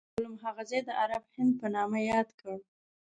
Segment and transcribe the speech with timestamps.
[0.13, 2.53] کولمب هغه ځای د غرب هند په نامه یاد کړ.